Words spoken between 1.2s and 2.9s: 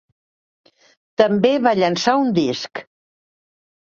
També va llençar un disc.